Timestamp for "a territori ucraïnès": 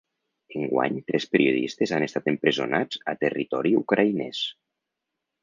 3.13-4.43